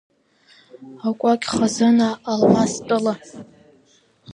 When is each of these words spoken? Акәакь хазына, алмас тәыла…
Акәакь 1.09 1.47
хазына, 1.57 2.09
алмас 2.33 2.73
тәыла… 2.87 3.13